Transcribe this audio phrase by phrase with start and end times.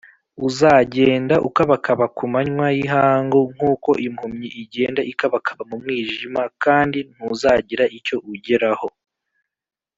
[0.47, 8.87] Uzagenda ukabakaba ku manywa y’ihangu nk’uko impumyi igenda ikabakaba mu mwijima, kandi ntuzagira icyo ugeraho.